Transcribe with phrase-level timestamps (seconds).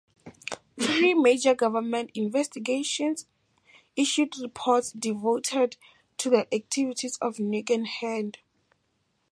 [0.79, 3.27] Three major government investigations
[3.95, 5.77] issued reports devoted
[6.17, 8.39] to the activities of Nugan Hand.